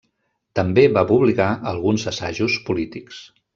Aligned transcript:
També 0.59 0.85
va 0.95 1.03
publicar 1.11 1.51
alguns 1.73 2.07
assajos 2.15 2.59
polítics. 2.71 3.25